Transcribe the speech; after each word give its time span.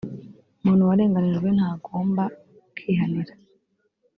“Umuntu 0.59 0.83
warenganijwe 0.89 1.49
ntagomba 1.57 2.23
kwihanira 2.75 3.33